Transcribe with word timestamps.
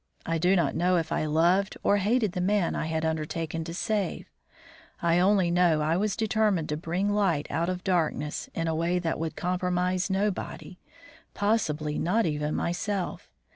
I 0.25 0.39
do 0.39 0.55
not 0.55 0.73
know 0.73 0.97
if 0.97 1.11
I 1.11 1.25
loved 1.27 1.77
or 1.83 1.97
hated 1.97 2.31
the 2.31 2.41
man 2.41 2.73
I 2.73 2.87
had 2.87 3.05
undertaken 3.05 3.63
to 3.65 3.73
save. 3.75 4.31
I 4.99 5.19
only 5.19 5.51
know 5.51 5.81
I 5.83 5.95
was 5.95 6.15
determined 6.15 6.69
to 6.69 6.75
bring 6.75 7.13
light 7.13 7.45
out 7.51 7.69
of 7.69 7.83
darkness 7.83 8.49
in 8.55 8.67
a 8.67 8.73
way 8.73 8.97
that 8.97 9.19
would 9.19 9.35
compromise 9.35 10.09
nobody, 10.09 10.79
possibly 11.35 11.99
not 11.99 12.25
even 12.25 12.55
myself. 12.55 13.29